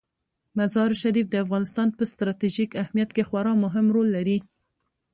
[0.57, 4.37] مزارشریف د افغانستان په ستراتیژیک اهمیت کې خورا مهم رول لري.